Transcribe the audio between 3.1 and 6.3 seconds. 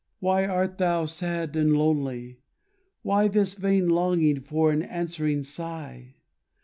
this vain longing for an answering sigh?